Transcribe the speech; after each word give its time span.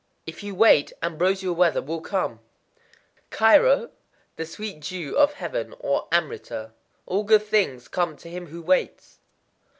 _If 0.25 0.41
you 0.41 0.55
wait, 0.55 0.91
ambrosial 1.03 1.53
weather 1.53 1.79
will 1.79 2.01
come. 2.01 2.39
Kanrō, 3.29 3.91
the 4.35 4.47
sweet 4.47 4.79
dew 4.79 5.15
of 5.15 5.33
Heaven, 5.33 5.75
or 5.77 6.07
amrita. 6.11 6.71
All 7.05 7.21
good 7.23 7.43
things 7.45 7.87
come 7.87 8.17
to 8.17 8.27
him 8.27 8.47
who 8.47 8.63
waits. 8.63 9.19